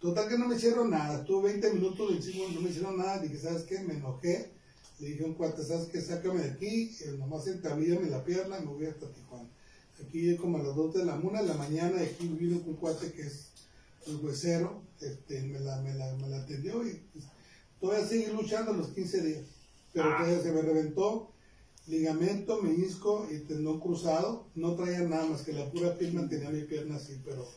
Total 0.00 0.28
que 0.28 0.38
no 0.38 0.46
me 0.46 0.54
hicieron 0.54 0.90
nada, 0.90 1.24
tuve 1.24 1.50
20 1.50 1.72
minutos 1.72 2.12
encima, 2.12 2.44
no 2.54 2.60
me 2.60 2.70
hicieron 2.70 2.96
nada, 2.96 3.18
dije, 3.18 3.36
¿sabes 3.36 3.64
qué? 3.64 3.80
Me 3.80 3.94
enojé, 3.94 4.52
le 5.00 5.08
dije 5.08 5.24
un 5.24 5.34
cuate, 5.34 5.64
¿sabes 5.64 5.88
qué? 5.88 6.00
Sácame 6.00 6.40
de 6.40 6.50
aquí, 6.52 6.96
el 7.04 7.18
nomás 7.18 7.48
entablíame 7.48 8.08
la 8.08 8.24
pierna 8.24 8.58
y 8.58 8.64
me 8.64 8.72
voy 8.74 8.86
hasta 8.86 9.10
Tijuana. 9.10 9.48
Aquí 10.00 10.36
como 10.36 10.58
a 10.58 10.62
las 10.62 10.76
2 10.76 10.94
de 10.94 11.04
la, 11.04 11.16
1 11.16 11.42
de 11.42 11.48
la 11.48 11.54
mañana, 11.54 12.00
aquí 12.00 12.28
vino 12.28 12.62
un 12.64 12.76
cuate 12.76 13.10
que 13.10 13.22
es 13.22 13.48
el 14.06 14.16
huesero, 14.24 14.84
este, 15.00 15.42
me, 15.42 15.58
la, 15.58 15.82
me, 15.82 15.92
la, 15.94 16.14
me 16.14 16.28
la 16.28 16.42
atendió 16.42 16.86
y 16.86 17.02
pues, 17.12 17.24
todavía 17.80 18.06
sigue 18.06 18.32
luchando 18.32 18.72
los 18.72 18.90
15 18.90 19.22
días. 19.22 19.57
Pero 19.92 20.10
ah. 20.10 20.16
todavía 20.18 20.42
se 20.42 20.52
me 20.52 20.62
reventó 20.62 21.30
ligamento, 21.88 22.62
menisco 22.62 23.26
y 23.30 23.38
tendón 23.38 23.80
cruzado, 23.80 24.46
no 24.54 24.74
traía 24.74 25.00
nada 25.00 25.26
más 25.26 25.42
que 25.42 25.52
la 25.52 25.70
pura 25.70 25.96
piel 25.96 26.12
mantenía 26.12 26.50
mi 26.50 26.62
pierna 26.62 26.96
así, 26.96 27.18
pero 27.24 27.48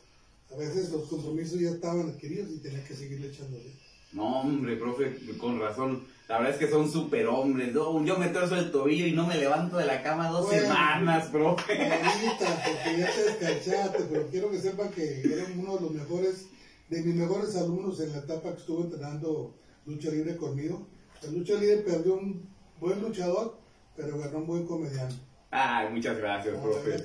a 0.54 0.58
veces 0.58 0.90
los 0.92 1.08
compromisos 1.10 1.60
ya 1.60 1.72
estaban 1.72 2.10
adquiridos 2.10 2.50
y 2.52 2.60
tenía 2.60 2.84
que 2.84 2.96
seguirle 2.96 3.28
echándole. 3.28 3.72
No, 4.14 4.42
hombre, 4.42 4.76
profe, 4.76 5.18
con 5.38 5.60
razón. 5.60 6.04
La 6.28 6.38
verdad 6.38 6.54
es 6.54 6.60
que 6.60 6.70
son 6.70 6.90
super 6.90 7.28
hombres. 7.28 7.74
yo 7.74 8.18
me 8.18 8.30
torzo 8.30 8.56
el 8.56 8.72
tobillo 8.72 9.06
y 9.06 9.12
no 9.12 9.28
me 9.28 9.38
levanto 9.38 9.78
de 9.78 9.86
la 9.86 10.02
cama 10.02 10.30
dos 10.30 10.50
semanas, 10.50 11.28
profe. 11.28 11.76
porque 11.76 12.98
ya 12.98 13.14
te 13.14 13.24
descanchaste, 13.24 14.04
pero 14.10 14.28
quiero 14.28 14.52
que 14.52 14.60
sepan 14.60 14.92
que 14.92 15.24
uno 15.58 15.76
de 15.76 15.82
los 15.82 15.92
mejores, 15.92 16.48
de 16.90 17.02
mis 17.04 17.16
mejores 17.16 17.56
alumnos 17.56 18.00
en 18.00 18.12
la 18.12 18.20
etapa 18.20 18.54
que 18.54 18.60
estuve 18.60 18.84
entrenando 18.84 19.54
lucha 19.86 20.10
libre 20.10 20.38
conmigo. 20.38 20.88
La 21.24 21.30
lucha 21.30 21.54
libre 21.54 21.78
perdió 21.78 22.16
un 22.16 22.50
buen 22.80 23.00
luchador, 23.02 23.58
pero 23.96 24.18
ganó 24.18 24.40
un 24.40 24.48
buen 24.48 24.66
comediante. 24.66 25.16
Ay, 25.54 25.90
muchas 25.92 26.18
gracias, 26.18 26.56
profe. 26.56 26.96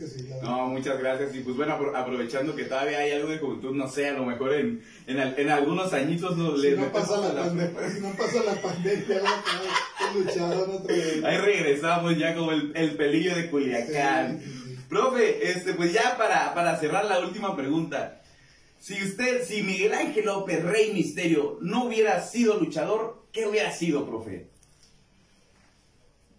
no, 0.40 0.68
muchas 0.68 0.98
gracias. 1.00 1.34
Y 1.34 1.40
pues 1.40 1.56
bueno, 1.56 1.74
aprovechando 1.94 2.54
que 2.54 2.64
todavía 2.64 3.00
hay 3.00 3.10
algo 3.10 3.28
de 3.28 3.38
juventud, 3.38 3.74
no 3.74 3.88
sé, 3.88 4.08
a 4.08 4.12
lo 4.12 4.24
mejor 4.24 4.54
en, 4.54 4.84
en, 5.08 5.18
en 5.18 5.50
algunos 5.50 5.92
añitos 5.92 6.36
nos 6.36 6.62
si 6.62 6.70
no 6.70 6.92
pasa 6.92 7.18
la, 7.34 7.42
pandemia, 7.42 7.90
Si 7.90 8.00
no 8.00 8.10
pasa 8.12 8.44
la 8.44 8.54
pandemia, 8.62 9.22
luchador 10.14 10.70
otra 10.70 10.94
vez. 10.94 11.24
Ahí 11.24 11.38
regresamos 11.38 12.16
ya 12.16 12.36
como 12.36 12.52
el, 12.52 12.72
el 12.76 12.96
pelillo 12.96 13.34
de 13.34 13.50
Culiacán. 13.50 14.40
profe, 14.88 15.50
este, 15.50 15.74
pues 15.74 15.92
ya 15.92 16.16
para, 16.16 16.54
para 16.54 16.78
cerrar 16.78 17.04
la 17.06 17.18
última 17.18 17.56
pregunta. 17.56 18.22
Si 18.80 18.94
usted, 19.02 19.44
si 19.44 19.62
Miguel 19.62 19.92
Ángel 19.92 20.26
López, 20.26 20.62
Rey 20.62 20.92
Misterio, 20.92 21.58
no 21.60 21.86
hubiera 21.86 22.24
sido 22.24 22.58
luchador, 22.58 23.26
¿qué 23.32 23.46
hubiera 23.46 23.72
sido, 23.72 24.06
profe? 24.06 24.48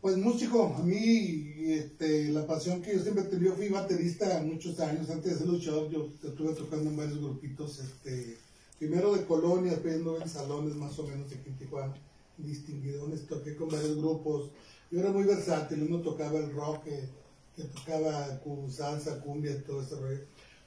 Pues 0.02 0.18
músico, 0.18 0.76
a 0.78 0.84
mí 0.84 1.54
este, 1.74 2.30
la 2.30 2.46
pasión 2.46 2.82
que 2.82 2.94
yo 2.94 3.02
siempre 3.02 3.24
tenido, 3.26 3.56
fui 3.56 3.68
baterista 3.70 4.42
muchos 4.44 4.80
años, 4.80 5.10
antes 5.10 5.34
de 5.34 5.38
ser 5.40 5.48
luchador 5.48 5.90
yo 5.90 6.08
estuve 6.24 6.54
tocando 6.54 6.90
en 6.90 6.98
varios 6.98 7.20
grupitos, 7.20 7.80
este, 7.80 8.38
primero 8.80 9.14
de 9.16 9.26
colonia, 9.26 9.72
después 9.72 9.96
en 9.96 10.30
salones 10.30 10.76
más 10.76 10.98
o 11.00 11.08
menos 11.08 11.28
aquí 11.28 11.50
en 11.50 11.58
Tijuana, 11.58 11.94
distinguidones, 12.38 13.26
toqué 13.28 13.56
con 13.56 13.70
varios 13.70 13.98
grupos, 13.98 14.52
yo 14.90 15.00
era 15.00 15.12
muy 15.12 15.24
versátil, 15.24 15.84
uno 15.84 16.02
tocaba 16.02 16.40
el 16.40 16.54
rock, 16.54 16.84
que, 16.86 17.64
tocaba 17.64 18.40
salsa, 18.70 19.20
cumbia, 19.20 19.62
todo 19.66 19.82
ese 19.82 19.96
rollo. 19.96 20.20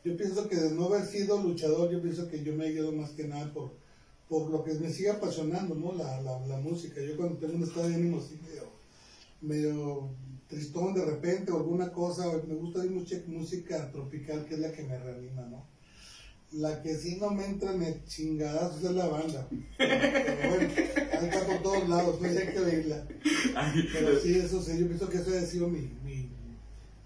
Yo 0.05 0.17
pienso 0.17 0.49
que 0.49 0.57
de 0.57 0.71
no 0.71 0.87
haber 0.87 1.05
sido 1.05 1.43
luchador, 1.43 1.91
yo 1.91 2.01
pienso 2.01 2.29
que 2.29 2.43
yo 2.43 2.55
me 2.55 2.67
he 2.67 2.73
ido 2.73 2.91
más 2.93 3.11
que 3.11 3.29
nada 3.29 3.53
por, 3.53 3.73
por 4.29 4.51
lo 4.51 4.65
que 4.65 4.75
me 4.75 4.91
sigue 4.91 5.11
apasionando, 5.11 5.75
¿no? 5.75 5.93
La, 5.93 6.21
la, 6.23 6.47
la 6.47 6.57
música. 6.57 7.01
Yo 7.03 7.17
cuando 7.17 7.37
tengo 7.37 7.57
un 7.57 7.65
estado 7.65 7.89
de 7.89 7.95
ánimo 7.95 8.19
así 8.19 8.39
medio, 9.43 10.11
tristón 10.49 10.95
de 10.95 11.05
repente 11.05 11.53
o 11.53 11.59
alguna 11.59 11.91
cosa, 11.93 12.25
me 12.47 12.55
gusta 12.55 12.83
mucha 12.85 13.17
música 13.27 13.91
tropical 13.93 14.45
que 14.47 14.55
es 14.55 14.61
la 14.61 14.73
que 14.73 14.83
me 14.83 14.99
reanima, 14.99 15.43
¿no? 15.43 15.65
La 16.53 16.83
que 16.83 16.97
sí 16.97 17.17
no 17.21 17.31
me 17.31 17.45
entra 17.45 17.73
en 17.73 18.05
chingadas 18.07 18.83
es 18.83 18.91
la 18.91 19.07
banda. 19.07 19.49
Pero 19.79 20.51
bueno, 20.51 20.73
ahí 21.13 21.29
está 21.29 21.47
por 21.47 21.63
todos 21.63 21.89
lados, 21.89 22.21
no 22.21 22.27
hay 22.27 22.35
que 22.35 22.59
oírla. 22.59 23.07
Pero 23.93 24.19
sí, 24.19 24.35
eso 24.35 24.61
sí, 24.61 24.79
yo 24.79 24.87
pienso 24.87 25.09
que 25.09 25.19
eso 25.19 25.31
ha 25.31 25.43
sido 25.43 25.69
mi, 25.69 25.97
mi, 26.05 26.29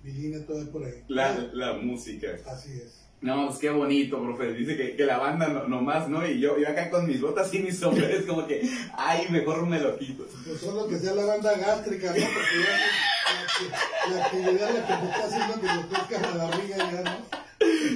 mi 0.05 0.13
línea 0.13 0.47
toda 0.47 0.65
por 0.71 0.85
ahí. 0.85 1.03
La, 1.09 1.49
la 1.55 1.73
música. 1.73 2.29
Así 2.47 2.73
es. 2.73 3.01
No, 3.23 3.47
pues 3.47 3.59
qué 3.59 3.71
bonito, 3.71 4.23
profe. 4.23 4.53
Dice 4.53 4.77
que, 4.77 4.97
que 4.97 5.07
la 5.07 5.17
banda 5.17 5.49
no, 5.49 5.67
nomás, 5.67 6.11
¿no? 6.11 6.27
Y 6.27 6.39
yo, 6.41 6.59
yo 6.59 6.69
acá 6.69 6.91
con 6.91 7.07
mis 7.07 7.23
botas 7.23 7.53
y 7.55 7.61
mis 7.61 7.79
sombreros, 7.79 8.27
como 8.27 8.47
que, 8.47 8.69
ay, 8.99 9.27
mejor 9.31 9.67
me 9.67 9.81
lo 9.81 9.97
quito. 9.97 10.27
Pues 10.47 10.61
solo 10.61 10.87
que 10.87 10.99
sea 10.99 11.15
la 11.15 11.25
banda 11.25 11.57
gástrica, 11.57 12.09
¿no? 12.09 12.13
Porque 12.13 12.57
ya 12.67 14.11
la, 14.11 14.17
la 14.17 14.25
actividad 14.27 14.75
la 14.75 14.87
que 14.87 15.07
te 15.07 15.07
está 15.07 15.25
haciendo 15.25 15.61
que 15.61 15.67
lo 15.67 15.83
toca 15.87 16.21
la 16.21 16.45
barriga 16.45 16.77
ya, 16.77 17.01
¿no? 17.03 17.44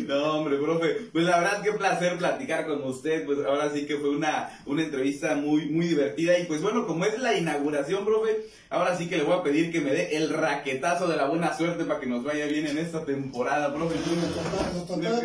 No, 0.06 0.38
hombre, 0.38 0.56
profe. 0.58 1.08
Pues 1.12 1.24
la 1.24 1.38
verdad, 1.40 1.62
qué 1.62 1.72
placer 1.72 2.16
platicar 2.18 2.66
con 2.66 2.82
usted. 2.84 3.24
Pues 3.26 3.38
ahora 3.46 3.70
sí 3.72 3.86
que 3.86 3.96
fue 3.96 4.10
una, 4.10 4.50
una 4.66 4.82
entrevista 4.82 5.34
muy, 5.34 5.66
muy 5.70 5.86
divertida. 5.86 6.38
Y 6.38 6.44
pues 6.44 6.62
bueno, 6.62 6.86
como 6.86 7.04
es 7.04 7.18
la 7.18 7.36
inauguración, 7.36 8.04
profe, 8.04 8.46
ahora 8.70 8.96
sí 8.96 9.08
que 9.08 9.16
le 9.18 9.24
voy 9.24 9.38
a 9.38 9.42
pedir 9.42 9.70
que 9.72 9.80
me 9.80 9.92
dé 9.92 10.16
el 10.16 10.30
raquetazo 10.30 11.08
de 11.08 11.16
la 11.16 11.26
buena 11.26 11.56
suerte 11.56 11.84
para 11.84 12.00
que 12.00 12.06
nos 12.06 12.24
vaya 12.24 12.46
bien 12.46 12.66
en 12.66 12.78
esta 12.78 13.04
temporada, 13.04 13.74
profe. 13.74 13.96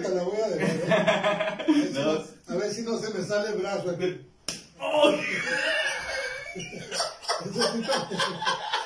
Te 0.01 0.09
la 0.09 0.23
voy 0.23 0.37
a 0.41 0.49
dejar. 0.49 1.65
A 2.47 2.55
ver 2.55 2.71
si 2.71 2.81
no 2.81 2.97
se 2.97 3.13
me 3.13 3.23
sale 3.23 3.49
el 3.49 3.59
brazo 3.59 3.89
aquí. 3.89 4.19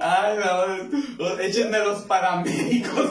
Ay, 0.00 0.38
no, 1.18 1.38
échenme 1.40 1.78
los 1.78 2.02
paramédicos. 2.02 3.10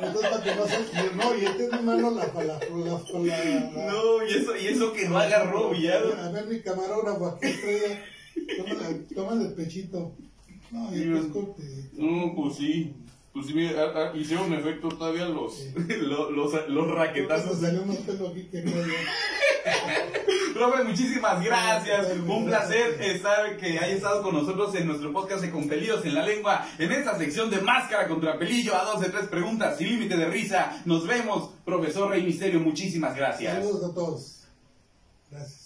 Entonces, 0.00 0.30
para 0.30 0.42
que 0.42 0.54
no 0.54 0.66
se... 0.66 0.78
No, 1.16 1.36
y 1.36 1.44
este 1.44 1.64
es 1.64 1.72
mi 1.72 1.80
mano 1.80 2.10
la... 2.10 2.26
la, 2.26 2.60
No, 2.70 4.24
y 4.24 4.32
eso, 4.32 4.56
y 4.56 4.66
eso 4.68 4.92
que 4.92 5.08
no 5.08 5.18
agarró, 5.18 5.74
ya. 5.74 5.98
A 5.98 6.30
ver, 6.30 6.46
mi 6.46 6.60
camarógrafo 6.60 7.26
aquí. 7.26 7.48
Tómale, 8.56 8.94
tómale 9.14 9.44
el 9.46 9.54
pechito. 9.54 10.14
No, 10.70 10.94
y 10.94 11.28
corte. 11.30 11.62
No, 11.94 12.34
pues 12.36 12.56
sí. 12.56 12.94
Pues 13.32 13.46
sí, 13.46 13.54
mira, 13.54 13.72
ah, 13.82 13.92
ah, 13.94 14.16
hicieron 14.16 14.52
efecto 14.52 14.88
todavía 14.88 15.26
los, 15.26 15.66
los, 15.74 16.30
los, 16.32 16.68
los 16.68 16.90
raquetazos. 16.90 17.60
Salió 17.60 17.84
más 17.86 17.98
pelo 17.98 18.28
aquí 18.28 18.44
que 18.44 18.62
no. 18.62 18.72
Profe, 20.58 20.82
muchísimas 20.82 21.44
gracias. 21.44 22.08
Un 22.26 22.46
placer 22.46 23.00
estar 23.00 23.56
que 23.58 23.78
haya 23.78 23.94
estado 23.94 24.24
con 24.24 24.34
nosotros 24.34 24.74
en 24.74 24.88
nuestro 24.88 25.12
podcast 25.12 25.40
de 25.40 25.52
Con 25.52 25.68
Pelillos 25.68 26.04
en 26.04 26.16
la 26.16 26.24
Lengua, 26.24 26.66
en 26.78 26.90
esta 26.90 27.16
sección 27.16 27.48
de 27.48 27.60
Máscara 27.60 28.08
contra 28.08 28.36
Pelillo, 28.36 28.74
a 28.74 28.82
dos 28.82 29.00
de 29.00 29.08
tres 29.08 29.28
preguntas 29.28 29.78
sin 29.78 29.86
límite 29.86 30.16
de 30.16 30.26
risa. 30.26 30.82
Nos 30.84 31.06
vemos, 31.06 31.50
profesor 31.64 32.10
Rey 32.10 32.24
Misterio. 32.24 32.58
Muchísimas 32.58 33.14
gracias. 33.14 33.54
Saludos 33.54 33.88
a 33.88 33.94
todos. 33.94 34.40
Gracias. 35.30 35.57